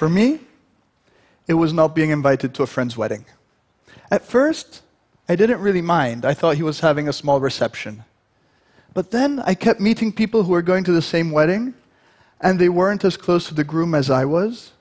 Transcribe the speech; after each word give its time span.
For 0.00 0.08
me, 0.08 0.40
it 1.46 1.52
was 1.52 1.74
not 1.74 1.94
being 1.94 2.08
invited 2.08 2.54
to 2.54 2.62
a 2.62 2.66
friend's 2.66 2.96
wedding. 2.96 3.26
At 4.10 4.24
first, 4.24 4.80
I 5.28 5.36
didn't 5.36 5.60
really 5.60 5.82
mind. 5.82 6.24
I 6.24 6.32
thought 6.32 6.56
he 6.56 6.62
was 6.62 6.80
having 6.80 7.06
a 7.06 7.12
small 7.12 7.38
reception. 7.38 8.04
But 8.94 9.10
then 9.10 9.40
I 9.40 9.52
kept 9.52 9.78
meeting 9.78 10.10
people 10.10 10.42
who 10.42 10.52
were 10.52 10.62
going 10.62 10.84
to 10.84 10.92
the 10.92 11.02
same 11.02 11.32
wedding, 11.32 11.74
and 12.40 12.58
they 12.58 12.70
weren't 12.70 13.04
as 13.04 13.18
close 13.18 13.46
to 13.48 13.54
the 13.54 13.62
groom 13.62 13.94
as 13.94 14.08
I 14.08 14.24
was. 14.24 14.72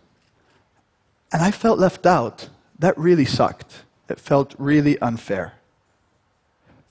And 1.33 1.41
I 1.41 1.51
felt 1.51 1.79
left 1.79 2.05
out. 2.05 2.47
That 2.79 2.97
really 2.97 3.25
sucked. 3.25 3.83
It 4.07 4.21
felt 4.21 4.55
really 4.57 4.97
unfair. 4.99 5.51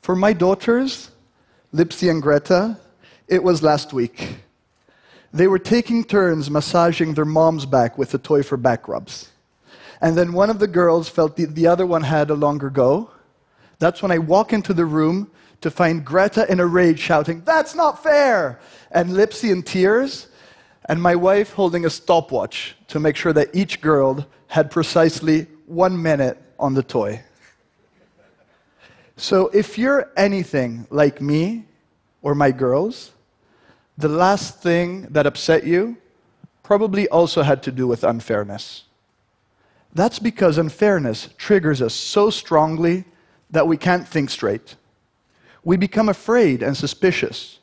For 0.03 0.15
my 0.15 0.35
daughters, 0.35 1.13
Lipsy 1.73 2.11
and 2.11 2.21
Greta, 2.21 2.79
it 3.27 3.43
was 3.43 3.63
last 3.63 3.95
week. 3.95 4.41
They 5.33 5.47
were 5.47 5.59
taking 5.59 6.05
turns 6.05 6.51
massaging 6.51 7.15
their 7.15 7.25
mom's 7.25 7.67
back 7.67 7.99
with 7.99 8.15
a 8.15 8.19
toy 8.19 8.43
for 8.43 8.57
back 8.57 8.89
rubs. 8.89 9.31
And 10.01 10.17
then 10.17 10.33
one 10.33 10.49
of 10.49 10.59
the 10.59 10.67
girls 10.67 11.09
felt 11.09 11.37
the, 11.37 11.45
the 11.45 11.67
other 11.67 11.87
one 11.87 12.03
had 12.03 12.31
a 12.31 12.35
longer 12.35 12.71
go. 12.71 13.11
That's 13.79 14.03
when 14.03 14.11
I 14.11 14.19
walk 14.19 14.53
into 14.53 14.73
the 14.73 14.85
room 14.85 15.31
to 15.61 15.71
find 15.71 16.05
Greta 16.05 16.51
in 16.51 16.61
a 16.61 16.67
rage 16.67 17.01
shouting, 17.01 17.43
That's 17.45 17.75
not 17.75 18.03
fair! 18.03 18.61
And 18.91 19.11
Lipsy 19.11 19.51
in 19.51 19.63
tears, 19.63 20.29
and 20.89 21.03
my 21.03 21.15
wife 21.15 21.53
holding 21.53 21.85
a 21.85 21.91
stopwatch 21.91 22.77
to 22.89 23.01
make 23.01 23.17
sure 23.17 23.33
that 23.33 23.55
each 23.55 23.81
girl 23.81 24.27
had 24.47 24.71
precisely 24.71 25.47
one 25.67 26.01
minute 26.01 26.41
on 26.59 26.75
the 26.75 26.83
toy. 26.83 27.23
So 29.17 29.49
if 29.49 29.77
you're 29.77 30.11
anything 30.17 30.87
like 30.91 31.21
me 31.21 31.67
or 32.23 32.35
my 32.35 32.53
girls, 32.53 33.11
the 33.99 34.09
last 34.09 34.63
thing 34.63 35.03
that 35.11 35.27
upset 35.27 35.67
you 35.67 35.97
probably 36.63 37.09
also 37.09 37.43
had 37.43 37.65
to 37.65 37.73
do 37.73 37.85
with 37.85 38.05
unfairness. 38.05 38.85
That's 39.93 40.21
because 40.21 40.57
unfairness 40.57 41.31
triggers 41.37 41.83
us 41.83 41.95
so 41.95 42.31
strongly 42.31 43.05
that 43.51 43.67
we 43.67 43.77
can't 43.77 44.07
think 44.07 44.31
straight. 44.31 44.77
We 45.65 45.77
become 45.77 46.09
afraid 46.09 46.63
and 46.63 46.77
suspicious. 46.77 47.59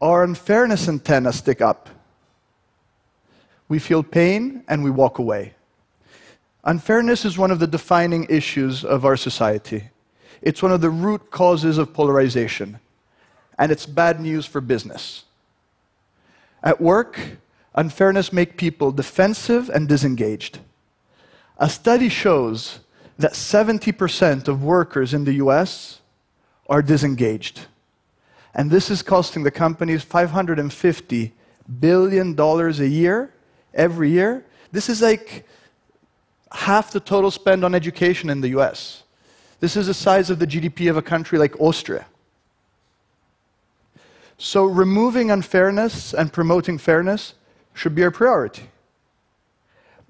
Our 0.00 0.22
unfairness 0.22 0.88
antenna 0.88 1.32
stick 1.32 1.60
up. 1.60 1.90
We 3.68 3.80
feel 3.80 4.04
pain 4.04 4.62
and 4.68 4.84
we 4.84 4.90
walk 4.90 5.18
away. 5.18 5.54
Unfairness 6.62 7.24
is 7.24 7.36
one 7.36 7.50
of 7.50 7.58
the 7.58 7.66
defining 7.66 8.26
issues 8.30 8.84
of 8.84 9.04
our 9.04 9.16
society. 9.16 9.90
It's 10.40 10.62
one 10.62 10.70
of 10.70 10.82
the 10.82 10.90
root 10.90 11.32
causes 11.32 11.78
of 11.78 11.92
polarization, 11.92 12.78
and 13.58 13.70
it's 13.70 13.86
bad 13.86 14.20
news 14.20 14.46
for 14.46 14.60
business. 14.60 15.24
At 16.62 16.80
work, 16.80 17.20
unfairness 17.74 18.32
makes 18.32 18.54
people 18.56 18.92
defensive 18.92 19.68
and 19.68 19.88
disengaged. 19.88 20.60
A 21.58 21.68
study 21.68 22.08
shows 22.08 22.80
that 23.18 23.32
70% 23.32 24.48
of 24.48 24.64
workers 24.64 25.14
in 25.14 25.24
the 25.24 25.34
US 25.34 26.00
are 26.68 26.82
disengaged. 26.82 27.66
And 28.54 28.70
this 28.70 28.90
is 28.90 29.02
costing 29.02 29.42
the 29.42 29.50
companies 29.50 30.04
$550 30.04 31.32
billion 31.80 32.38
a 32.38 32.70
year, 32.84 33.32
every 33.72 34.10
year. 34.10 34.44
This 34.72 34.88
is 34.88 35.02
like 35.02 35.46
half 36.50 36.92
the 36.92 37.00
total 37.00 37.30
spend 37.30 37.64
on 37.64 37.74
education 37.74 38.30
in 38.30 38.40
the 38.40 38.48
US. 38.60 39.02
This 39.60 39.76
is 39.76 39.86
the 39.86 39.94
size 39.94 40.30
of 40.30 40.38
the 40.38 40.46
GDP 40.46 40.90
of 40.90 40.96
a 40.96 41.02
country 41.02 41.38
like 41.38 41.60
Austria. 41.60 42.06
So, 44.44 44.66
removing 44.66 45.30
unfairness 45.30 46.12
and 46.12 46.30
promoting 46.30 46.76
fairness 46.76 47.32
should 47.72 47.94
be 47.94 48.04
our 48.04 48.10
priority. 48.10 48.64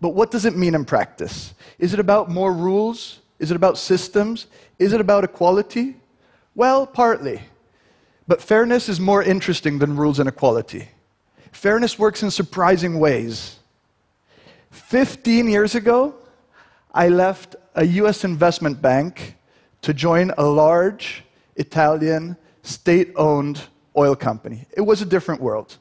But 0.00 0.09
what 0.09 0.33
does 0.33 0.45
it 0.45 0.56
mean 0.56 0.75
in 0.75 0.84
practice? 0.84 1.55
Is 1.78 1.95
it 1.95 2.00
about 2.00 2.28
more 2.28 2.53
rules? 2.53 3.21
Is 3.39 3.53
it 3.53 3.55
about 3.55 3.78
systems? 3.78 4.49
Is 4.77 4.93
it 4.93 5.00
about 5.00 5.22
equality? 5.22 5.95
Well, 6.56 6.84
partly. 6.84 7.43
But 8.27 8.43
fairness 8.43 8.89
is 8.89 8.99
more 8.99 9.22
interesting 9.22 9.78
than 9.78 9.95
rules 9.95 10.19
and 10.19 10.28
equality. 10.28 10.89
Fairness 11.53 11.97
works 11.97 12.25
in 12.25 12.33
surprising 12.33 12.99
ways. 12.99 13.61
15 14.72 15.49
years 15.49 15.77
ago, 15.77 16.12
I 16.93 17.09
left 17.09 17.55
a 17.77 17.84
US 18.03 18.25
investment 18.25 18.83
bank 18.83 19.37
to 19.83 19.95
join 19.95 20.33
a 20.37 20.45
large 20.45 21.22
Italian 21.55 22.37
state 22.65 23.12
owned 23.15 23.69
oil 23.97 24.16
company. 24.16 24.66
It 24.77 24.81
was 24.81 25.03
a 25.03 25.06
different 25.06 25.41
world. 25.41 25.77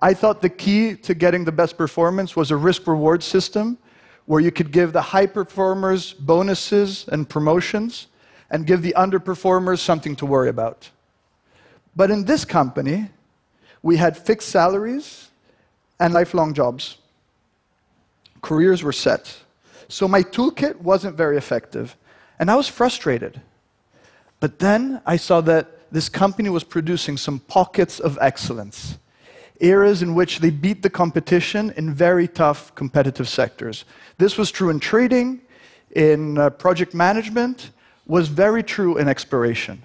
I 0.00 0.14
thought 0.14 0.42
the 0.42 0.48
key 0.48 0.96
to 0.96 1.14
getting 1.14 1.44
the 1.44 1.52
best 1.52 1.76
performance 1.76 2.34
was 2.34 2.50
a 2.50 2.56
risk 2.56 2.86
reward 2.86 3.22
system 3.22 3.78
where 4.26 4.40
you 4.40 4.50
could 4.50 4.72
give 4.72 4.92
the 4.92 5.02
high 5.02 5.26
performers 5.26 6.12
bonuses 6.12 7.06
and 7.08 7.28
promotions 7.28 8.08
and 8.50 8.66
give 8.66 8.82
the 8.82 8.94
underperformers 8.96 9.78
something 9.78 10.16
to 10.16 10.26
worry 10.26 10.48
about. 10.48 10.90
But 11.94 12.10
in 12.10 12.24
this 12.24 12.44
company, 12.44 13.10
we 13.82 13.96
had 13.96 14.16
fixed 14.16 14.48
salaries 14.48 15.30
and 15.98 16.14
lifelong 16.14 16.54
jobs. 16.54 16.98
Careers 18.40 18.82
were 18.82 18.92
set. 18.92 19.36
So 19.88 20.08
my 20.08 20.22
toolkit 20.22 20.80
wasn't 20.80 21.16
very 21.16 21.36
effective. 21.36 21.96
And 22.38 22.50
I 22.50 22.56
was 22.56 22.68
frustrated. 22.68 23.40
But 24.40 24.58
then 24.58 25.00
I 25.06 25.16
saw 25.16 25.40
that 25.42 25.78
this 25.92 26.08
company 26.08 26.48
was 26.48 26.64
producing 26.64 27.16
some 27.16 27.38
pockets 27.38 28.00
of 28.00 28.18
excellence, 28.20 28.98
areas 29.60 30.02
in 30.02 30.14
which 30.14 30.38
they 30.38 30.50
beat 30.50 30.82
the 30.82 30.90
competition 30.90 31.72
in 31.76 31.92
very 31.92 32.26
tough 32.26 32.74
competitive 32.74 33.28
sectors. 33.28 33.84
This 34.16 34.38
was 34.38 34.50
true 34.50 34.70
in 34.70 34.80
trading, 34.80 35.42
in 35.94 36.38
uh, 36.38 36.48
project 36.50 36.94
management, 36.94 37.70
was 38.06 38.28
very 38.28 38.62
true 38.62 38.96
in 38.96 39.06
exploration. 39.06 39.82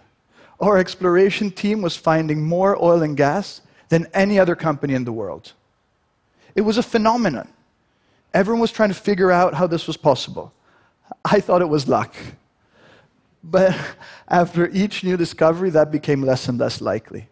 Our 0.62 0.78
exploration 0.78 1.52
team 1.52 1.82
was 1.82 1.98
finding 1.98 2.44
more 2.44 2.82
oil 2.82 3.04
and 3.04 3.16
gas 3.16 3.62
than 3.90 4.08
any 4.14 4.40
other 4.40 4.56
company 4.56 4.94
in 4.94 5.04
the 5.04 5.12
world. 5.12 5.52
It 6.56 6.62
was 6.62 6.78
a 6.78 6.84
phenomenon. 6.84 7.50
Everyone 8.34 8.62
was 8.62 8.72
trying 8.72 8.90
to 8.90 8.96
figure 8.96 9.32
out 9.32 9.54
how 9.54 9.68
this 9.68 9.88
was 9.88 9.98
possible. 9.98 10.54
I 11.24 11.40
thought 11.42 11.62
it 11.62 11.70
was 11.70 11.88
luck. 11.88 12.16
But 13.50 13.76
after 14.28 14.70
each 14.70 15.04
new 15.04 15.18
discovery, 15.18 15.70
that 15.72 15.92
became 15.92 16.22
less 16.22 16.48
and 16.48 16.60
less 16.60 16.82
likely. 16.82 17.30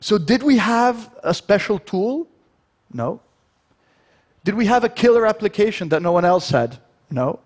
So, 0.00 0.16
did 0.16 0.42
we 0.42 0.56
have 0.56 1.14
a 1.22 1.34
special 1.34 1.78
tool? 1.78 2.26
No. 2.92 3.20
Did 4.42 4.54
we 4.54 4.64
have 4.66 4.84
a 4.84 4.88
killer 4.88 5.26
application 5.26 5.90
that 5.90 6.00
no 6.00 6.12
one 6.12 6.24
else 6.24 6.50
had? 6.50 6.78
No. 7.10 7.40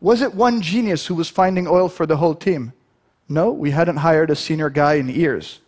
Was 0.00 0.22
it 0.22 0.34
one 0.34 0.60
genius 0.60 1.06
who 1.06 1.14
was 1.14 1.28
finding 1.28 1.68
oil 1.68 1.88
for 1.88 2.06
the 2.06 2.16
whole 2.16 2.34
team? 2.34 2.72
No, 3.28 3.52
we 3.52 3.70
hadn't 3.70 3.98
hired 3.98 4.30
a 4.30 4.36
senior 4.36 4.70
guy 4.70 4.94
in 4.94 5.08
years. 5.08 5.60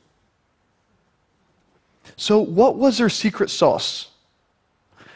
So, 2.17 2.41
what 2.41 2.77
was 2.77 2.99
their 2.99 3.09
secret 3.09 3.51
sauce? 3.51 4.09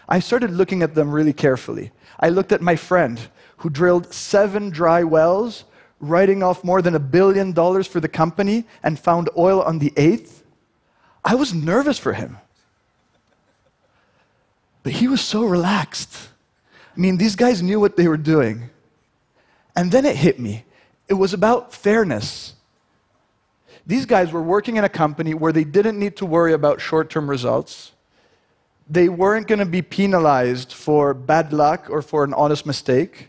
I 0.08 0.20
started 0.20 0.50
looking 0.50 0.82
at 0.82 0.94
them 0.94 1.10
really 1.10 1.32
carefully. 1.32 1.90
I 2.20 2.28
looked 2.28 2.52
at 2.52 2.60
my 2.60 2.76
friend 2.76 3.20
who 3.58 3.70
drilled 3.70 4.12
seven 4.12 4.70
dry 4.70 5.02
wells 5.02 5.64
writing 6.08 6.42
off 6.42 6.64
more 6.64 6.82
than 6.82 6.94
a 6.94 7.00
billion 7.00 7.52
dollars 7.52 7.86
for 7.86 8.00
the 8.00 8.08
company 8.08 8.64
and 8.82 8.98
found 8.98 9.30
oil 9.36 9.62
on 9.62 9.78
the 9.78 9.92
eighth, 9.96 10.44
I 11.24 11.34
was 11.34 11.54
nervous 11.54 11.98
for 11.98 12.12
him. 12.12 12.38
But 14.82 14.92
he 14.92 15.08
was 15.08 15.20
so 15.20 15.44
relaxed. 15.44 16.28
I 16.96 17.00
mean, 17.00 17.16
these 17.16 17.34
guys 17.34 17.62
knew 17.62 17.80
what 17.80 17.96
they 17.96 18.06
were 18.06 18.18
doing. 18.18 18.70
And 19.74 19.90
then 19.90 20.04
it 20.04 20.16
hit 20.16 20.38
me. 20.38 20.64
It 21.08 21.14
was 21.14 21.32
about 21.32 21.74
fairness. 21.74 22.54
These 23.86 24.06
guys 24.06 24.32
were 24.32 24.42
working 24.42 24.76
in 24.76 24.84
a 24.84 24.88
company 24.88 25.34
where 25.34 25.52
they 25.52 25.64
didn't 25.64 25.98
need 25.98 26.16
to 26.16 26.26
worry 26.26 26.52
about 26.52 26.80
short 26.80 27.10
term 27.10 27.28
results. 27.28 27.92
They 28.88 29.08
weren't 29.08 29.46
going 29.46 29.58
to 29.58 29.66
be 29.66 29.82
penalized 29.82 30.72
for 30.72 31.14
bad 31.14 31.52
luck 31.52 31.88
or 31.90 32.02
for 32.02 32.24
an 32.24 32.34
honest 32.34 32.66
mistake. 32.66 33.28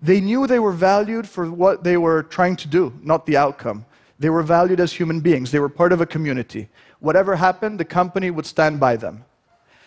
They 0.00 0.20
knew 0.20 0.46
they 0.46 0.58
were 0.58 0.72
valued 0.72 1.28
for 1.28 1.50
what 1.50 1.82
they 1.82 1.96
were 1.96 2.22
trying 2.24 2.56
to 2.56 2.68
do, 2.68 2.92
not 3.02 3.26
the 3.26 3.36
outcome. 3.36 3.86
They 4.18 4.30
were 4.30 4.42
valued 4.42 4.80
as 4.80 4.92
human 4.92 5.20
beings. 5.20 5.50
They 5.50 5.58
were 5.58 5.68
part 5.68 5.92
of 5.92 6.00
a 6.00 6.06
community. 6.06 6.68
Whatever 7.00 7.36
happened, 7.36 7.80
the 7.80 7.84
company 7.84 8.30
would 8.30 8.46
stand 8.46 8.80
by 8.80 8.96
them. 8.96 9.24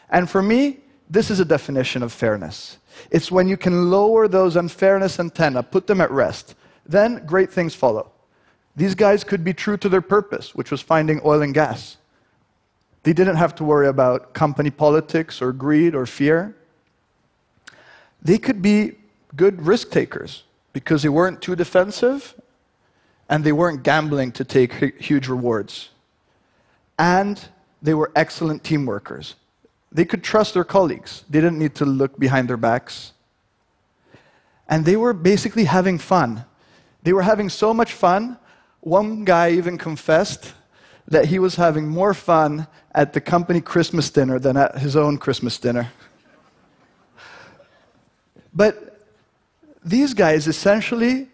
And 0.09 0.29
for 0.29 0.41
me, 0.41 0.79
this 1.09 1.31
is 1.31 1.39
a 1.39 1.45
definition 1.45 2.03
of 2.03 2.11
fairness. 2.11 2.77
It's 3.11 3.31
when 3.31 3.47
you 3.47 3.57
can 3.57 3.89
lower 3.89 4.27
those 4.27 4.55
unfairness 4.55 5.19
antenna, 5.19 5.63
put 5.63 5.87
them 5.87 6.01
at 6.01 6.11
rest. 6.11 6.55
Then 6.85 7.25
great 7.25 7.51
things 7.51 7.73
follow. 7.73 8.11
These 8.75 8.95
guys 8.95 9.23
could 9.23 9.43
be 9.43 9.53
true 9.53 9.77
to 9.77 9.89
their 9.89 10.01
purpose, 10.01 10.53
which 10.53 10.71
was 10.71 10.81
finding 10.81 11.19
oil 11.25 11.41
and 11.41 11.53
gas. 11.53 11.97
They 13.03 13.13
didn't 13.13 13.37
have 13.37 13.55
to 13.55 13.63
worry 13.63 13.87
about 13.87 14.33
company 14.33 14.69
politics 14.69 15.41
or 15.41 15.51
greed 15.51 15.95
or 15.95 16.05
fear. 16.05 16.55
They 18.21 18.37
could 18.37 18.61
be 18.61 18.98
good 19.35 19.65
risk 19.65 19.91
takers 19.91 20.43
because 20.73 21.03
they 21.03 21.09
weren't 21.09 21.41
too 21.41 21.55
defensive 21.55 22.35
and 23.29 23.43
they 23.43 23.51
weren't 23.51 23.83
gambling 23.83 24.31
to 24.33 24.43
take 24.43 24.73
huge 25.01 25.27
rewards. 25.27 25.89
And 26.97 27.43
they 27.81 27.93
were 27.93 28.11
excellent 28.15 28.63
team 28.63 28.85
workers. 28.85 29.35
They 29.91 30.05
could 30.05 30.23
trust 30.23 30.53
their 30.53 30.63
colleagues. 30.63 31.23
They 31.29 31.41
didn't 31.41 31.59
need 31.59 31.75
to 31.75 31.85
look 31.85 32.19
behind 32.19 32.49
their 32.49 32.57
backs. 32.57 33.13
And 34.67 34.85
they 34.85 34.95
were 34.95 35.13
basically 35.13 35.65
having 35.65 35.97
fun. 35.97 36.45
They 37.03 37.13
were 37.13 37.21
having 37.21 37.49
so 37.49 37.73
much 37.73 37.93
fun, 37.93 38.37
one 38.81 39.25
guy 39.25 39.51
even 39.51 39.77
confessed 39.77 40.53
that 41.07 41.25
he 41.25 41.39
was 41.39 41.55
having 41.55 41.87
more 41.87 42.13
fun 42.13 42.67
at 42.93 43.13
the 43.13 43.21
company 43.21 43.61
Christmas 43.61 44.09
dinner 44.09 44.37
than 44.37 44.57
at 44.57 44.77
his 44.77 44.95
own 44.95 45.17
Christmas 45.17 45.57
dinner. 45.57 45.91
But 48.53 48.88
these 49.83 50.13
guys 50.13 50.47
essentially 50.47 51.27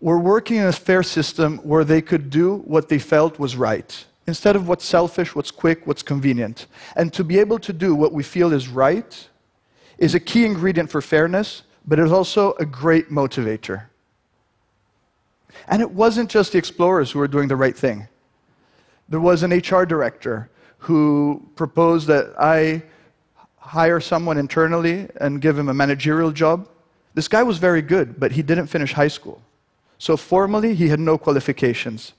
were 0.00 0.18
working 0.18 0.56
in 0.56 0.66
a 0.66 0.72
fair 0.72 1.02
system 1.02 1.58
where 1.58 1.84
they 1.84 2.02
could 2.02 2.30
do 2.30 2.56
what 2.58 2.88
they 2.88 2.98
felt 2.98 3.38
was 3.38 3.56
right 3.56 4.04
instead 4.26 4.56
of 4.56 4.68
what's 4.68 4.84
selfish, 4.84 5.34
what's 5.34 5.50
quick, 5.50 5.86
what's 5.86 6.02
convenient. 6.02 6.66
And 6.96 7.12
to 7.12 7.22
be 7.22 7.38
able 7.38 7.58
to 7.60 7.72
do 7.72 7.94
what 7.94 8.12
we 8.12 8.22
feel 8.22 8.52
is 8.52 8.68
right 8.68 9.28
is 9.98 10.14
a 10.14 10.20
key 10.20 10.44
ingredient 10.44 10.90
for 10.90 11.00
fairness, 11.00 11.62
but 11.86 11.98
it's 11.98 12.12
also 12.12 12.52
a 12.54 12.66
great 12.66 13.08
motivator. 13.08 13.84
And 15.68 15.80
it 15.80 15.90
wasn't 15.90 16.28
just 16.28 16.52
the 16.52 16.58
explorers 16.58 17.10
who 17.10 17.18
were 17.18 17.28
doing 17.28 17.48
the 17.48 17.56
right 17.56 17.76
thing. 17.76 18.08
There 19.08 19.20
was 19.20 19.42
an 19.42 19.52
HR 19.52 19.84
director 19.84 20.50
who 20.78 21.48
proposed 21.54 22.08
that 22.08 22.34
I 22.38 22.82
hire 23.58 24.00
someone 24.00 24.38
internally 24.38 25.08
and 25.20 25.40
give 25.40 25.58
him 25.58 25.68
a 25.68 25.74
managerial 25.74 26.32
job. 26.32 26.68
This 27.16 27.28
guy 27.28 27.42
was 27.42 27.56
very 27.56 27.80
good, 27.80 28.20
but 28.20 28.32
he 28.32 28.42
didn't 28.42 28.66
finish 28.66 28.92
high 28.92 29.08
school. 29.08 29.40
So 29.96 30.18
formally, 30.18 30.74
he 30.74 30.88
had 30.88 31.00
no 31.00 31.16
qualifications. 31.16 32.12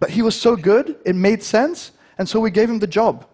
But 0.00 0.08
he 0.08 0.22
was 0.22 0.34
so 0.34 0.56
good, 0.56 0.96
it 1.04 1.14
made 1.14 1.42
sense, 1.42 1.92
and 2.16 2.26
so 2.26 2.40
we 2.40 2.50
gave 2.50 2.70
him 2.70 2.78
the 2.78 2.86
job. 2.86 3.26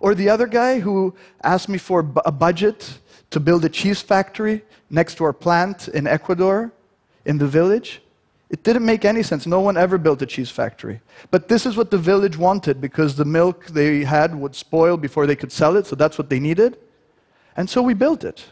Or 0.00 0.16
the 0.16 0.28
other 0.28 0.48
guy 0.48 0.80
who 0.80 1.14
asked 1.44 1.68
me 1.68 1.78
for 1.78 2.00
a 2.24 2.32
budget 2.32 2.98
to 3.30 3.38
build 3.38 3.64
a 3.64 3.68
cheese 3.68 4.02
factory 4.02 4.64
next 4.90 5.14
to 5.18 5.24
our 5.24 5.32
plant 5.32 5.86
in 5.86 6.08
Ecuador, 6.08 6.72
in 7.24 7.38
the 7.38 7.46
village. 7.46 8.02
It 8.50 8.64
didn't 8.64 8.84
make 8.84 9.04
any 9.04 9.22
sense. 9.22 9.46
No 9.46 9.60
one 9.60 9.76
ever 9.76 9.96
built 9.96 10.22
a 10.22 10.26
cheese 10.26 10.50
factory. 10.50 11.00
But 11.30 11.46
this 11.46 11.66
is 11.66 11.76
what 11.76 11.92
the 11.92 11.98
village 11.98 12.36
wanted 12.36 12.80
because 12.80 13.14
the 13.14 13.24
milk 13.24 13.66
they 13.66 14.02
had 14.02 14.34
would 14.34 14.56
spoil 14.56 14.96
before 14.96 15.28
they 15.28 15.36
could 15.36 15.52
sell 15.52 15.76
it, 15.76 15.86
so 15.86 15.94
that's 15.94 16.18
what 16.18 16.30
they 16.30 16.40
needed. 16.40 16.78
And 17.56 17.70
so 17.70 17.80
we 17.80 17.94
built 17.94 18.24
it. 18.24 18.44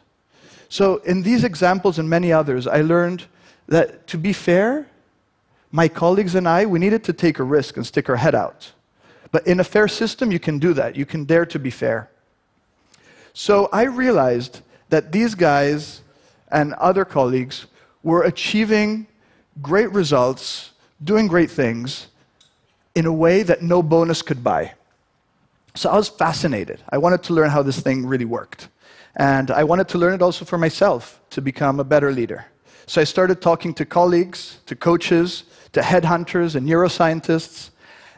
So, 0.74 0.96
in 1.04 1.22
these 1.22 1.44
examples 1.44 2.00
and 2.00 2.10
many 2.10 2.32
others, 2.32 2.66
I 2.66 2.80
learned 2.80 3.26
that 3.68 4.08
to 4.08 4.18
be 4.18 4.32
fair, 4.32 4.88
my 5.70 5.86
colleagues 5.86 6.34
and 6.34 6.48
I, 6.48 6.66
we 6.66 6.80
needed 6.80 7.04
to 7.04 7.12
take 7.12 7.38
a 7.38 7.44
risk 7.44 7.76
and 7.76 7.86
stick 7.86 8.08
our 8.08 8.16
head 8.16 8.34
out. 8.34 8.72
But 9.30 9.46
in 9.46 9.60
a 9.60 9.62
fair 9.62 9.86
system, 9.86 10.32
you 10.32 10.40
can 10.40 10.58
do 10.58 10.72
that. 10.72 10.96
You 10.96 11.06
can 11.06 11.26
dare 11.26 11.46
to 11.46 11.60
be 11.60 11.70
fair. 11.70 12.10
So 13.34 13.68
I 13.72 13.84
realized 13.84 14.62
that 14.88 15.12
these 15.12 15.36
guys 15.36 16.00
and 16.50 16.74
other 16.74 17.04
colleagues 17.04 17.66
were 18.02 18.24
achieving 18.24 19.06
great 19.62 19.92
results, 19.92 20.72
doing 21.04 21.28
great 21.28 21.52
things 21.52 22.08
in 22.96 23.06
a 23.06 23.12
way 23.12 23.44
that 23.44 23.62
no 23.62 23.80
bonus 23.80 24.22
could 24.22 24.42
buy. 24.42 24.72
So 25.76 25.88
I 25.88 25.94
was 25.94 26.08
fascinated. 26.08 26.82
I 26.88 26.98
wanted 26.98 27.22
to 27.22 27.32
learn 27.32 27.50
how 27.50 27.62
this 27.62 27.78
thing 27.78 28.04
really 28.04 28.24
worked. 28.24 28.66
And 29.16 29.50
I 29.50 29.64
wanted 29.64 29.88
to 29.88 29.98
learn 29.98 30.14
it 30.14 30.22
also 30.22 30.44
for 30.44 30.58
myself 30.58 31.20
to 31.30 31.40
become 31.40 31.80
a 31.80 31.84
better 31.84 32.10
leader. 32.12 32.46
So 32.86 33.00
I 33.00 33.04
started 33.04 33.40
talking 33.40 33.72
to 33.74 33.84
colleagues, 33.84 34.58
to 34.66 34.76
coaches, 34.76 35.44
to 35.72 35.80
headhunters 35.80 36.54
and 36.54 36.68
neuroscientists. 36.68 37.70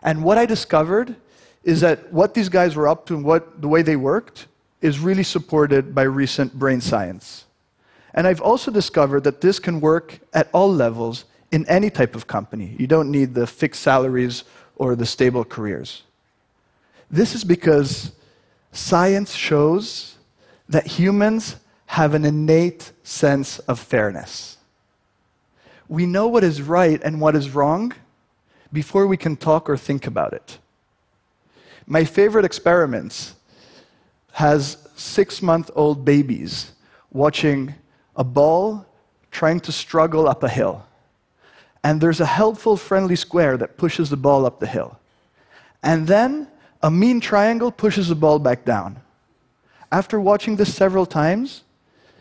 And 0.03 0.25
what 0.25 0.39
I 0.39 0.47
discovered 0.47 1.15
is 1.65 1.81
that 1.81 2.13
what 2.13 2.35
these 2.35 2.49
guys 2.49 2.77
were 2.77 2.89
up 2.89 3.07
to 3.07 3.15
and 3.15 3.25
what, 3.25 3.61
the 3.61 3.69
way 3.69 3.83
they 3.83 3.97
worked 3.97 4.47
is 4.81 4.99
really 4.99 5.23
supported 5.23 5.95
by 5.95 6.03
recent 6.03 6.55
brain 6.55 6.81
science. 6.81 7.45
And 8.15 8.27
I've 8.27 8.41
also 8.41 8.71
discovered 8.71 9.25
that 9.25 9.41
this 9.41 9.59
can 9.59 9.81
work 9.81 10.19
at 10.33 10.49
all 10.53 10.73
levels 10.73 11.25
in 11.53 11.67
any 11.69 11.91
type 11.91 12.15
of 12.15 12.27
company. 12.27 12.75
You 12.79 12.87
don't 12.87 13.11
need 13.11 13.35
the 13.35 13.47
fixed 13.47 13.83
salaries 13.83 14.45
or 14.77 14.97
the 14.97 15.07
stable 15.07 15.45
careers. 15.45 16.03
This 17.11 17.35
is 17.35 17.45
because 17.45 18.13
science 18.73 19.33
shows 19.35 20.16
that 20.69 20.87
humans 20.87 21.57
have 21.87 22.15
an 22.15 22.25
innate 22.25 22.93
sense 23.03 23.59
of 23.61 23.79
fairness 23.79 24.57
we 25.89 26.07
know 26.07 26.27
what 26.27 26.45
is 26.45 26.63
right 26.63 27.01
and 27.03 27.21
what 27.21 27.37
is 27.37 27.51
wrong 27.51 27.93
before 28.73 29.07
we 29.07 29.17
can 29.17 29.37
talk 29.37 29.71
or 29.71 29.77
think 29.77 30.07
about 30.07 30.33
it. 30.33 30.59
My 31.87 32.05
favorite 32.05 32.45
experiments 32.45 33.35
has 34.33 34.89
six 34.97 35.41
month 35.41 35.71
old 35.75 36.05
babies 36.05 36.73
watching 37.13 37.75
a 38.17 38.25
ball 38.25 38.85
trying 39.31 39.61
to 39.61 39.73
struggle 39.73 40.29
up 40.29 40.43
a 40.43 40.49
hill. 40.49 40.85
And 41.85 42.01
there's 42.01 42.21
a 42.21 42.27
helpful, 42.27 42.77
friendly 42.77 43.15
square 43.15 43.57
that 43.57 43.77
pushes 43.77 44.11
the 44.11 44.17
ball 44.17 44.45
up 44.45 44.59
the 44.59 44.67
hill. 44.67 44.99
And 45.83 46.09
then 46.09 46.49
a 46.83 46.91
mean 46.91 47.21
triangle 47.21 47.71
pushes 47.71 48.09
the 48.09 48.17
ball 48.17 48.41
back 48.41 48.65
down. 48.65 49.01
After 49.91 50.21
watching 50.21 50.57
this 50.57 50.75
several 50.75 51.07
times, 51.07 51.63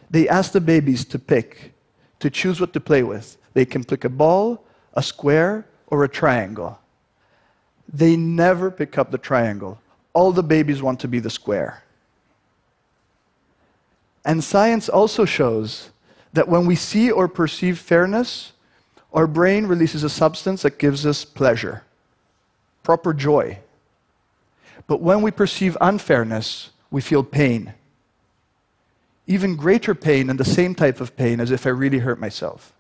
they 0.09 0.29
ask 0.29 0.51
the 0.51 0.62
babies 0.62 1.06
to 1.06 1.19
pick, 1.19 1.73
to 2.19 2.29
choose 2.29 2.62
what 2.62 2.73
to 2.73 2.79
play 2.79 3.03
with. 3.03 3.38
They 3.53 3.65
can 3.65 3.83
pick 3.83 4.03
a 4.03 4.09
ball, 4.09 4.63
a 4.94 5.01
square, 5.01 5.65
or 5.88 6.03
a 6.03 6.09
triangle. 6.09 6.79
They 7.91 8.15
never 8.15 8.71
pick 8.71 8.97
up 8.97 9.12
the 9.12 9.17
triangle. 9.17 9.79
All 10.13 10.31
the 10.31 10.44
babies 10.44 10.81
want 10.81 11.00
to 11.01 11.07
be 11.07 11.19
the 11.19 11.29
square. 11.29 11.83
And 14.23 14.44
science 14.44 14.89
also 14.89 15.25
shows 15.25 15.91
that 16.33 16.47
when 16.47 16.65
we 16.65 16.75
see 16.75 17.12
or 17.12 17.27
perceive 17.27 17.79
fairness, 17.79 18.51
our 19.13 19.27
brain 19.27 19.67
releases 19.67 20.03
a 20.03 20.09
substance 20.09 20.63
that 20.63 20.77
gives 20.77 21.06
us 21.06 21.23
pleasure, 21.23 21.83
proper 22.83 23.13
joy. 23.13 23.59
But 24.88 25.01
when 25.01 25.21
we 25.21 25.31
perceive 25.31 25.77
unfairness, 25.79 26.71
we 26.91 27.01
feel 27.01 27.23
pain. 27.23 27.73
Even 29.27 29.55
greater 29.55 29.95
pain 29.95 30.29
and 30.29 30.39
the 30.39 30.45
same 30.45 30.75
type 30.75 31.01
of 31.01 31.15
pain 31.15 31.39
as 31.39 31.51
if 31.51 31.65
I 31.65 31.69
really 31.69 31.99
hurt 31.99 32.19
myself. 32.19 32.74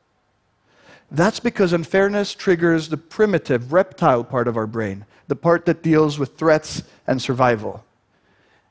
That's 1.11 1.39
because 1.39 1.73
unfairness 1.73 2.33
triggers 2.33 2.89
the 2.89 2.97
primitive, 2.97 3.71
reptile 3.73 4.23
part 4.23 4.47
of 4.47 4.57
our 4.57 4.67
brain, 4.67 5.05
the 5.27 5.35
part 5.35 5.65
that 5.65 5.83
deals 5.83 6.19
with 6.19 6.37
threats 6.37 6.83
and 7.07 7.21
survival. 7.21 7.83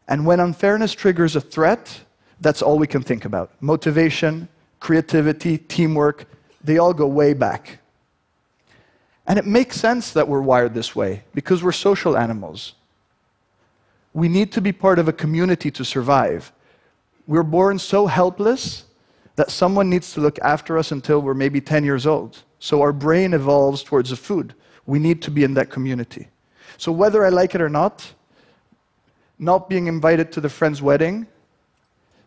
And 0.08 0.26
when 0.26 0.40
unfairness 0.40 0.92
triggers 0.92 1.36
a 1.36 1.40
threat, 1.40 2.00
that's 2.40 2.62
all 2.62 2.78
we 2.78 2.86
can 2.86 3.02
think 3.02 3.24
about. 3.24 3.50
Motivation, 3.60 4.48
creativity, 4.80 5.58
teamwork, 5.58 6.26
they 6.62 6.78
all 6.78 6.92
go 6.92 7.06
way 7.06 7.34
back. 7.34 7.78
And 9.26 9.38
it 9.38 9.46
makes 9.46 9.76
sense 9.76 10.12
that 10.12 10.28
we're 10.28 10.42
wired 10.42 10.74
this 10.74 10.94
way 10.94 11.22
because 11.34 11.62
we're 11.62 11.72
social 11.72 12.16
animals. 12.16 12.74
We 14.14 14.28
need 14.28 14.52
to 14.52 14.60
be 14.60 14.72
part 14.72 14.98
of 14.98 15.08
a 15.08 15.12
community 15.12 15.70
to 15.72 15.84
survive. 15.84 16.52
We're 17.26 17.42
born 17.42 17.78
so 17.78 18.06
helpless 18.06 18.84
that 19.36 19.50
someone 19.50 19.90
needs 19.90 20.14
to 20.14 20.20
look 20.20 20.38
after 20.38 20.78
us 20.78 20.92
until 20.92 21.20
we're 21.20 21.34
maybe 21.34 21.60
10 21.60 21.84
years 21.84 22.06
old. 22.06 22.42
So 22.60 22.80
our 22.80 22.92
brain 22.92 23.34
evolves 23.34 23.82
towards 23.82 24.10
the 24.10 24.16
food. 24.16 24.54
We 24.86 24.98
need 24.98 25.20
to 25.22 25.30
be 25.30 25.42
in 25.42 25.54
that 25.54 25.70
community. 25.70 26.28
So 26.78 26.92
whether 26.92 27.24
I 27.24 27.28
like 27.28 27.54
it 27.54 27.60
or 27.60 27.68
not, 27.68 28.14
not 29.38 29.68
being 29.68 29.88
invited 29.88 30.30
to 30.32 30.40
the 30.40 30.48
friend's 30.48 30.80
wedding 30.80 31.26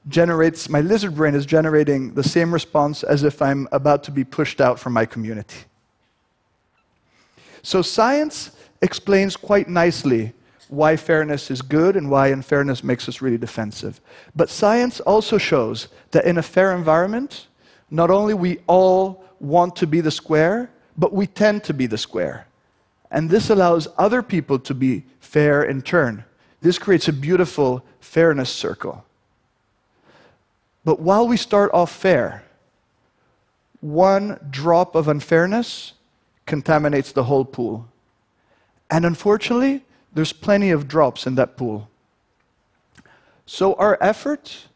generates, 0.07 0.69
my 0.69 0.81
lizard 0.81 1.15
brain 1.15 1.35
is 1.35 1.45
generating 1.45 2.13
the 2.13 2.23
same 2.23 2.53
response 2.53 3.03
as 3.03 3.23
if 3.23 3.41
I'm 3.41 3.67
about 3.71 4.03
to 4.03 4.11
be 4.11 4.23
pushed 4.23 4.61
out 4.61 4.79
from 4.79 4.93
my 4.93 5.05
community. 5.05 5.57
So 7.61 7.81
science 7.81 8.51
explains 8.81 9.35
quite 9.35 9.67
nicely 9.67 10.33
why 10.69 10.95
fairness 10.95 11.49
is 11.49 11.61
good 11.61 11.95
and 11.95 12.09
why 12.09 12.27
unfairness 12.27 12.83
makes 12.83 13.07
us 13.07 13.21
really 13.21 13.37
defensive. 13.37 14.01
But 14.35 14.49
science 14.49 14.99
also 14.99 15.37
shows 15.37 15.87
that 16.11 16.25
in 16.25 16.37
a 16.37 16.43
fair 16.43 16.75
environment, 16.75 17.47
not 17.89 18.09
only 18.09 18.33
we 18.33 18.59
all 18.67 19.23
want 19.39 19.75
to 19.77 19.87
be 19.87 20.01
the 20.01 20.11
square, 20.11 20.69
but 20.97 21.13
we 21.13 21.27
tend 21.27 21.63
to 21.65 21.73
be 21.73 21.87
the 21.87 21.97
square. 21.97 22.47
And 23.11 23.29
this 23.29 23.49
allows 23.49 23.87
other 23.97 24.21
people 24.21 24.59
to 24.59 24.73
be 24.73 25.03
fair 25.19 25.63
in 25.63 25.81
turn. 25.81 26.25
This 26.61 26.79
creates 26.79 27.07
a 27.07 27.13
beautiful 27.13 27.83
fairness 27.99 28.49
circle. 28.49 29.05
But 30.83 30.99
while 30.99 31.27
we 31.27 31.37
start 31.37 31.71
off 31.73 31.91
fair, 31.91 32.43
one 33.79 34.39
drop 34.49 34.95
of 34.95 35.07
unfairness 35.07 35.93
contaminates 36.45 37.11
the 37.11 37.25
whole 37.25 37.45
pool. 37.45 37.87
And 38.89 39.05
unfortunately, 39.05 39.83
there's 40.13 40.33
plenty 40.33 40.71
of 40.71 40.87
drops 40.87 41.27
in 41.27 41.35
that 41.35 41.57
pool. 41.57 41.89
So 43.45 43.73
our 43.75 43.97
effort 44.01 44.67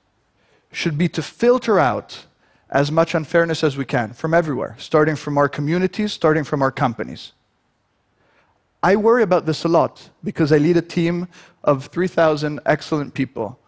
should 0.72 0.98
be 0.98 1.10
to 1.10 1.22
filter 1.22 1.80
out 1.80 2.26
as 2.70 2.92
much 2.92 3.14
unfairness 3.14 3.64
as 3.64 3.76
we 3.76 3.84
can 3.84 4.14
from 4.14 4.34
everywhere, 4.34 4.76
starting 4.80 5.16
from 5.16 5.38
our 5.38 5.50
communities, 5.50 6.14
starting 6.14 6.44
from 6.44 6.62
our 6.62 6.72
companies. 6.72 7.34
I 8.82 8.96
worry 8.96 9.24
about 9.24 9.46
this 9.46 9.64
a 9.64 9.68
lot 9.68 10.10
because 10.24 10.52
I 10.52 10.58
lead 10.58 10.78
a 10.78 10.82
team 10.82 11.28
of 11.64 11.88
3,000 11.88 12.62
excellent 12.66 13.14
people. 13.14 13.60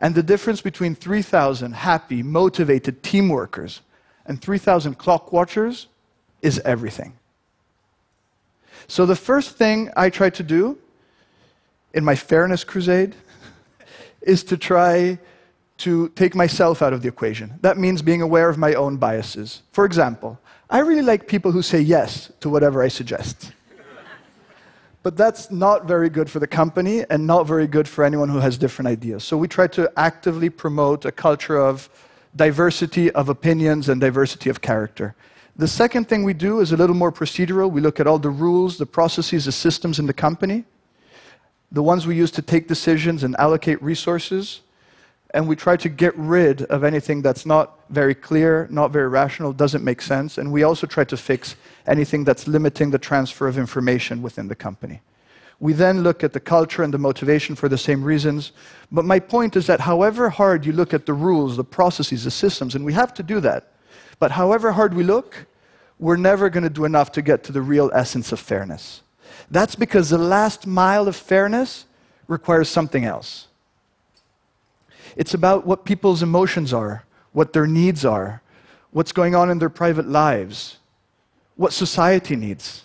And 0.00 0.14
the 0.14 0.22
difference 0.22 0.60
between 0.60 0.94
3,000 0.94 1.72
happy, 1.72 2.22
motivated 2.22 3.02
team 3.02 3.28
workers 3.28 3.82
and 4.26 4.40
3,000 4.40 4.98
clock 4.98 5.32
watchers 5.32 5.86
is 6.40 6.58
everything. 6.64 7.12
So, 8.88 9.06
the 9.06 9.16
first 9.16 9.56
thing 9.56 9.90
I 9.96 10.10
try 10.10 10.30
to 10.30 10.42
do 10.42 10.78
in 11.94 12.04
my 12.04 12.14
fairness 12.14 12.64
crusade 12.64 13.14
is 14.22 14.44
to 14.44 14.56
try 14.56 15.18
to 15.78 16.08
take 16.10 16.34
myself 16.34 16.80
out 16.80 16.92
of 16.92 17.02
the 17.02 17.08
equation. 17.08 17.58
That 17.62 17.76
means 17.76 18.02
being 18.02 18.22
aware 18.22 18.48
of 18.48 18.56
my 18.56 18.74
own 18.74 18.98
biases. 18.98 19.62
For 19.72 19.84
example, 19.84 20.38
I 20.70 20.78
really 20.78 21.02
like 21.02 21.26
people 21.26 21.50
who 21.50 21.60
say 21.60 21.80
yes 21.80 22.30
to 22.40 22.48
whatever 22.48 22.82
I 22.82 22.88
suggest. 22.88 23.52
but 25.02 25.16
that's 25.16 25.50
not 25.50 25.86
very 25.86 26.08
good 26.08 26.30
for 26.30 26.38
the 26.38 26.46
company 26.46 27.04
and 27.10 27.26
not 27.26 27.48
very 27.48 27.66
good 27.66 27.88
for 27.88 28.04
anyone 28.04 28.28
who 28.28 28.38
has 28.38 28.56
different 28.56 28.88
ideas. 28.88 29.24
So 29.24 29.36
we 29.36 29.48
try 29.48 29.66
to 29.68 29.90
actively 29.96 30.50
promote 30.50 31.04
a 31.04 31.12
culture 31.12 31.58
of 31.58 31.90
diversity 32.36 33.10
of 33.10 33.28
opinions 33.28 33.88
and 33.88 34.00
diversity 34.00 34.50
of 34.50 34.60
character. 34.60 35.14
The 35.56 35.68
second 35.68 36.08
thing 36.08 36.24
we 36.24 36.32
do 36.32 36.60
is 36.60 36.72
a 36.72 36.76
little 36.76 36.96
more 36.96 37.12
procedural. 37.12 37.70
We 37.70 37.82
look 37.82 38.00
at 38.00 38.06
all 38.06 38.18
the 38.18 38.30
rules, 38.30 38.78
the 38.78 38.86
processes, 38.86 39.44
the 39.44 39.52
systems 39.52 39.98
in 39.98 40.06
the 40.06 40.14
company, 40.14 40.64
the 41.70 41.82
ones 41.82 42.06
we 42.06 42.16
use 42.16 42.30
to 42.32 42.42
take 42.42 42.68
decisions 42.68 43.22
and 43.22 43.36
allocate 43.38 43.82
resources, 43.82 44.62
and 45.34 45.46
we 45.46 45.56
try 45.56 45.76
to 45.76 45.88
get 45.88 46.16
rid 46.16 46.62
of 46.64 46.84
anything 46.84 47.20
that's 47.20 47.44
not 47.44 47.80
very 47.90 48.14
clear, 48.14 48.66
not 48.70 48.92
very 48.92 49.08
rational, 49.08 49.52
doesn't 49.52 49.84
make 49.84 50.00
sense, 50.00 50.38
and 50.38 50.50
we 50.50 50.62
also 50.62 50.86
try 50.86 51.04
to 51.04 51.16
fix 51.16 51.56
anything 51.86 52.24
that's 52.24 52.46
limiting 52.48 52.90
the 52.90 52.98
transfer 52.98 53.46
of 53.46 53.58
information 53.58 54.22
within 54.22 54.48
the 54.48 54.54
company. 54.54 55.00
We 55.60 55.74
then 55.74 56.02
look 56.02 56.24
at 56.24 56.32
the 56.32 56.40
culture 56.40 56.82
and 56.82 56.92
the 56.92 56.98
motivation 56.98 57.54
for 57.54 57.68
the 57.68 57.78
same 57.78 58.02
reasons. 58.02 58.52
But 58.90 59.04
my 59.04 59.20
point 59.20 59.54
is 59.54 59.66
that 59.68 59.80
however 59.80 60.28
hard 60.28 60.66
you 60.66 60.72
look 60.72 60.92
at 60.92 61.06
the 61.06 61.12
rules, 61.12 61.56
the 61.56 61.62
processes, 61.62 62.24
the 62.24 62.30
systems, 62.30 62.74
and 62.74 62.84
we 62.84 62.92
have 62.94 63.14
to 63.14 63.22
do 63.22 63.38
that, 63.40 63.68
but 64.22 64.30
however 64.30 64.70
hard 64.70 64.94
we 64.94 65.02
look, 65.02 65.46
we're 65.98 66.14
never 66.14 66.48
going 66.48 66.62
to 66.62 66.70
do 66.70 66.84
enough 66.84 67.10
to 67.10 67.22
get 67.22 67.42
to 67.42 67.50
the 67.50 67.60
real 67.60 67.90
essence 67.92 68.30
of 68.30 68.38
fairness. 68.38 69.02
That's 69.50 69.74
because 69.74 70.10
the 70.10 70.16
last 70.16 70.64
mile 70.64 71.08
of 71.08 71.16
fairness 71.16 71.86
requires 72.28 72.68
something 72.68 73.04
else. 73.04 73.48
It's 75.16 75.34
about 75.34 75.66
what 75.66 75.84
people's 75.84 76.22
emotions 76.22 76.72
are, 76.72 77.04
what 77.32 77.52
their 77.52 77.66
needs 77.66 78.04
are, 78.04 78.42
what's 78.92 79.10
going 79.10 79.34
on 79.34 79.50
in 79.50 79.58
their 79.58 79.68
private 79.68 80.06
lives, 80.06 80.78
what 81.56 81.72
society 81.72 82.36
needs. 82.36 82.84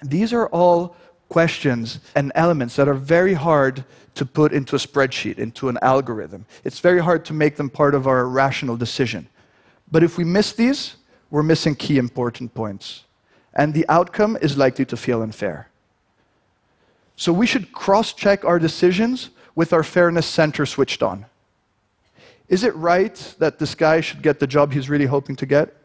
These 0.00 0.32
are 0.32 0.46
all 0.50 0.94
questions 1.28 1.98
and 2.14 2.30
elements 2.36 2.76
that 2.76 2.86
are 2.86 2.94
very 2.94 3.34
hard 3.34 3.84
to 4.14 4.24
put 4.24 4.52
into 4.52 4.76
a 4.76 4.78
spreadsheet, 4.78 5.38
into 5.38 5.68
an 5.68 5.78
algorithm. 5.82 6.46
It's 6.62 6.78
very 6.78 7.00
hard 7.00 7.24
to 7.24 7.32
make 7.32 7.56
them 7.56 7.68
part 7.68 7.96
of 7.96 8.06
our 8.06 8.26
rational 8.26 8.76
decision. 8.76 9.26
But 9.90 10.02
if 10.02 10.16
we 10.16 10.24
miss 10.24 10.52
these, 10.52 10.96
we're 11.30 11.42
missing 11.42 11.74
key 11.74 11.98
important 11.98 12.54
points. 12.54 13.04
And 13.54 13.74
the 13.74 13.86
outcome 13.88 14.38
is 14.40 14.56
likely 14.56 14.84
to 14.86 14.96
feel 14.96 15.22
unfair. 15.22 15.68
So 17.16 17.32
we 17.32 17.46
should 17.46 17.72
cross 17.72 18.12
check 18.12 18.44
our 18.44 18.58
decisions 18.58 19.30
with 19.54 19.72
our 19.72 19.82
fairness 19.82 20.26
center 20.26 20.64
switched 20.64 21.02
on. 21.02 21.26
Is 22.48 22.64
it 22.64 22.74
right 22.74 23.14
that 23.38 23.58
this 23.58 23.74
guy 23.74 24.00
should 24.00 24.22
get 24.22 24.40
the 24.40 24.46
job 24.46 24.72
he's 24.72 24.88
really 24.88 25.06
hoping 25.06 25.36
to 25.36 25.46
get? 25.46 25.76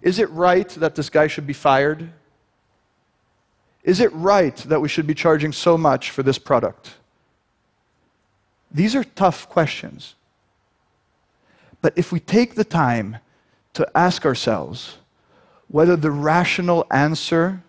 Is 0.00 0.18
it 0.18 0.30
right 0.30 0.68
that 0.68 0.94
this 0.94 1.10
guy 1.10 1.26
should 1.26 1.46
be 1.46 1.52
fired? 1.52 2.10
Is 3.82 4.00
it 4.00 4.12
right 4.12 4.56
that 4.56 4.80
we 4.80 4.88
should 4.88 5.06
be 5.06 5.14
charging 5.14 5.52
so 5.52 5.76
much 5.76 6.10
for 6.10 6.22
this 6.22 6.38
product? 6.38 6.94
These 8.70 8.94
are 8.94 9.04
tough 9.04 9.48
questions. 9.48 10.14
But 11.80 11.96
if 11.96 12.12
we 12.12 12.20
take 12.20 12.54
the 12.54 12.64
time 12.64 13.18
to 13.78 13.88
ask 13.96 14.26
ourselves 14.26 14.98
whether 15.68 15.94
the 15.94 16.10
rational 16.10 16.84
answer 16.90 17.62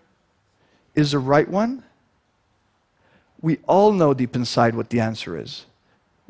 is 0.96 1.12
the 1.12 1.20
right 1.20 1.48
one, 1.48 1.84
we 3.42 3.60
all 3.68 3.94
know 3.94 4.16
deep 4.16 4.36
inside 4.36 4.74
what 4.74 4.90
the 4.90 5.00
answer 5.00 5.38
is. 5.38 5.68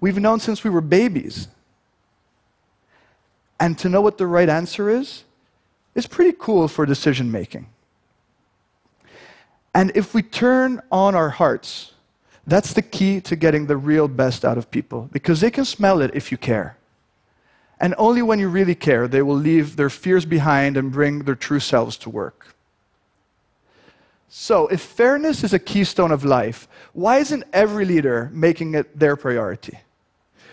We've 0.01 0.19
known 0.19 0.41
since 0.41 0.65
we 0.65 0.69
were 0.69 0.81
babies. 0.81 1.47
And 3.57 3.77
to 3.77 3.87
know 3.87 4.01
what 4.01 4.17
the 4.17 4.27
right 4.27 4.49
answer 4.49 4.89
is, 4.89 5.23
is 5.95 6.05
pretty 6.07 6.35
cool 6.37 6.67
for 6.67 6.85
decision 6.85 7.31
making. 7.31 7.67
And 9.73 9.93
if 9.95 10.13
we 10.13 10.21
turn 10.21 10.81
on 10.91 11.15
our 11.15 11.29
hearts, 11.29 11.93
that's 12.45 12.73
the 12.73 12.81
key 12.81 13.21
to 13.21 13.37
getting 13.37 13.67
the 13.67 13.77
real 13.77 14.09
best 14.09 14.43
out 14.43 14.57
of 14.57 14.69
people 14.71 15.07
because 15.13 15.39
they 15.39 15.51
can 15.51 15.63
smell 15.63 16.01
it 16.01 16.11
if 16.13 16.33
you 16.33 16.37
care. 16.37 16.75
And 17.79 17.95
only 17.97 18.21
when 18.21 18.39
you 18.39 18.49
really 18.49 18.75
care, 18.75 19.07
they 19.07 19.21
will 19.21 19.35
leave 19.35 19.75
their 19.75 19.89
fears 19.89 20.25
behind 20.25 20.75
and 20.75 20.91
bring 20.91 21.19
their 21.19 21.35
true 21.35 21.59
selves 21.59 21.97
to 21.97 22.09
work. 22.09 22.55
So, 24.27 24.67
if 24.67 24.81
fairness 24.81 25.43
is 25.43 25.53
a 25.53 25.59
keystone 25.59 26.11
of 26.11 26.23
life, 26.23 26.67
why 26.93 27.17
isn't 27.17 27.45
every 27.51 27.85
leader 27.85 28.29
making 28.31 28.75
it 28.75 28.99
their 28.99 29.15
priority? 29.15 29.79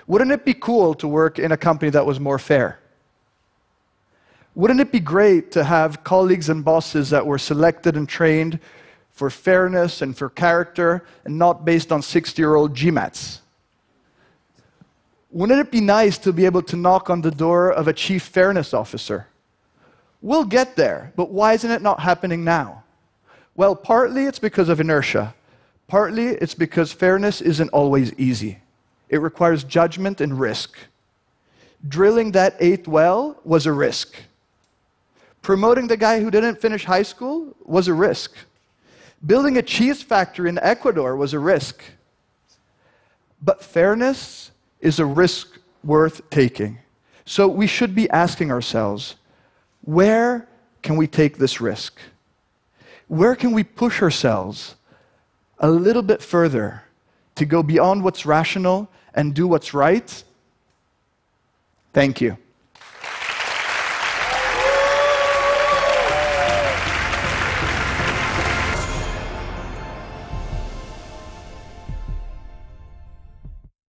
Wouldn't 0.07 0.31
it 0.31 0.45
be 0.45 0.55
cool 0.55 0.95
to 0.95 1.09
work 1.09 1.39
in 1.39 1.53
a 1.53 1.57
company 1.57 1.91
that 1.91 2.07
was 2.07 2.19
more 2.19 2.39
fair? 2.39 2.79
Wouldn't 4.55 4.81
it 4.81 4.93
be 4.93 5.01
great 5.01 5.51
to 5.53 5.65
have 5.65 6.05
colleagues 6.05 6.49
and 6.49 6.65
bosses 6.65 7.11
that 7.11 7.27
were 7.27 7.39
selected 7.39 7.97
and 7.97 8.09
trained 8.09 8.59
for 9.11 9.29
fairness 9.29 10.01
and 10.01 10.17
for 10.17 10.31
character 10.31 11.05
and 11.25 11.39
not 11.39 11.67
based 11.67 11.93
on 11.93 12.01
60 12.01 12.41
year 12.41 12.55
old 12.55 12.75
GMATs? 12.75 13.41
Wouldn't 15.31 15.61
it 15.61 15.71
be 15.71 15.81
nice 15.81 16.19
to 16.19 16.33
be 16.33 16.47
able 16.47 16.63
to 16.63 16.77
knock 16.77 17.11
on 17.11 17.21
the 17.21 17.31
door 17.31 17.73
of 17.73 17.89
a 17.89 17.93
chief 17.93 18.23
fairness 18.23 18.73
officer? 18.73 19.27
We'll 20.23 20.45
get 20.45 20.77
there, 20.77 21.13
but 21.17 21.31
why 21.31 21.55
isn't 21.55 21.71
it 21.71 21.83
not 21.83 22.01
happening 22.01 22.45
now? 22.45 22.85
Well, 23.55 23.75
partly 23.75 24.27
it's 24.27 24.39
because 24.39 24.69
of 24.69 24.81
inertia. 24.81 25.35
Partly 25.89 26.29
it's 26.29 26.55
because 26.55 26.93
fairness 26.93 27.41
isn't 27.41 27.71
always 27.71 28.13
easy. 28.15 28.59
It 29.09 29.19
requires 29.19 29.65
judgment 29.65 30.21
and 30.21 30.39
risk. 30.39 30.77
Drilling 31.87 32.33
that 32.33 32.57
eighth 32.59 32.89
well 32.89 33.39
was 33.45 33.67
a 33.67 33.73
risk. 33.73 34.17
Promoting 35.43 35.87
the 35.87 35.97
guy 35.97 36.21
who 36.21 36.31
didn't 36.31 36.61
finish 36.61 36.85
high 36.85 37.05
school 37.05 37.55
was 37.65 37.89
a 37.89 37.95
risk. 37.95 38.33
Building 39.25 39.59
a 39.59 39.63
cheese 39.63 40.03
factory 40.03 40.49
in 40.49 40.59
Ecuador 40.59 41.17
was 41.17 41.33
a 41.33 41.39
risk. 41.39 41.83
But 43.41 43.63
fairness 43.63 44.51
is 44.87 45.01
a 45.01 45.05
risk 45.05 45.59
worth 45.83 46.31
taking. 46.31 46.79
So 47.25 47.49
we 47.49 47.67
should 47.67 47.93
be 47.93 48.09
asking 48.11 48.53
ourselves 48.53 49.17
where 49.83 50.49
can 50.81 50.97
we 50.97 51.09
take 51.09 51.39
this 51.39 51.61
risk? 51.61 51.99
Where 53.09 53.35
can 53.35 53.51
we 53.51 53.65
push 53.65 54.01
ourselves 54.01 54.77
a 55.59 55.69
little 55.69 56.03
bit 56.03 56.23
further 56.23 56.85
to 57.35 57.45
go 57.45 57.65
beyond 57.65 58.05
what's 58.05 58.25
rational 58.25 58.89
and 59.13 59.35
do 59.35 59.49
what's 59.49 59.75
right? 59.75 60.25
Thank 61.93 62.21
you. 62.21 62.37